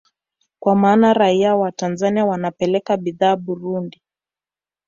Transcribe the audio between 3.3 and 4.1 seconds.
Burundi